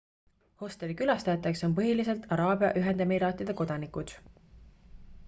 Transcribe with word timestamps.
hosteli 0.61 0.93
külastajateks 1.01 1.61
on 1.67 1.75
põhiliselt 1.79 2.25
araabia 2.37 2.71
ühendemiraatide 2.81 3.55
kodanikud 3.61 4.15